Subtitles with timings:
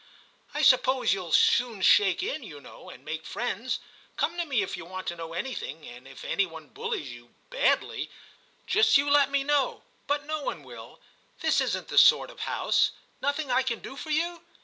[0.29, 3.77] * I suppose you*ll soon shake in, you know, and make friends.
[4.17, 7.35] Come to me if you want to know anything, and if any one bullies you—
[7.51, 8.09] badly—
[8.73, 10.99] just you let me know; but no one will:
[11.41, 12.93] this isn't the sort of house.
[13.21, 14.41] Nothing I can do for you?'